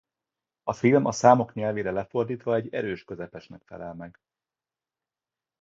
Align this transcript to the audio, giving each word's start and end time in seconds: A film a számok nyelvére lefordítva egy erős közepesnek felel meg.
A 0.63 0.73
film 0.73 1.05
a 1.07 1.11
számok 1.11 1.53
nyelvére 1.53 1.91
lefordítva 1.91 2.55
egy 2.55 2.73
erős 2.73 3.03
közepesnek 3.03 3.61
felel 3.65 3.93
meg. 3.93 4.19